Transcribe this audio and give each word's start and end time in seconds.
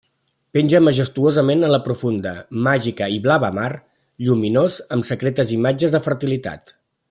Penja 0.57 0.79
majestuosament 0.85 1.65
en 1.67 1.71
la 1.73 1.79
profunda, 1.89 2.31
màgica 2.69 3.11
i 3.17 3.19
blava 3.27 3.53
mar, 3.61 3.69
lluminós, 4.29 4.79
amb 4.97 5.09
secretes 5.11 5.53
imatges 5.59 5.95
de 5.99 6.05
fertilitat. 6.11 6.77